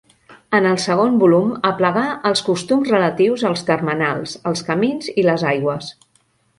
En 0.59 0.67
el 0.69 0.79
segon 0.85 1.19
volum 1.23 1.51
aplegà 1.73 2.07
els 2.31 2.43
costums 2.49 2.91
relatius 2.97 3.47
als 3.53 3.65
termenals, 3.71 4.37
els 4.53 4.69
camins 4.73 5.15
i 5.17 5.31
les 5.33 5.51
aigües. 5.57 5.97